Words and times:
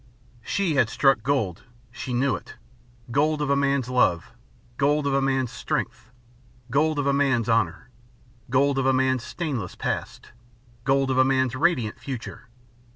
She 0.41 0.73
had 0.73 0.89
struck 0.89 1.21
gold. 1.21 1.61
She 1.91 2.11
knew 2.11 2.35
it. 2.35 2.55
Gold 3.11 3.39
of 3.39 3.51
a 3.51 3.55
man's 3.55 3.87
love. 3.87 4.33
Gold 4.77 5.05
of 5.05 5.13
a 5.13 5.21
man's 5.21 5.51
strength. 5.51 6.09
Gold 6.71 6.97
of 6.97 7.05
a 7.05 7.13
man's 7.13 7.47
honour. 7.47 7.91
Gold 8.49 8.79
of 8.79 8.87
a 8.87 8.93
man's 8.93 9.21
stainless 9.21 9.75
past. 9.75 10.31
Gold 10.85 11.11
of 11.11 11.19
a 11.19 11.23
man's 11.23 11.55
radiant 11.55 11.99
future. 11.99 12.49